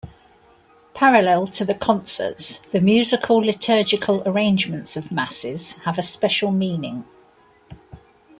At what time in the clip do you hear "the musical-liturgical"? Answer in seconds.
2.71-4.23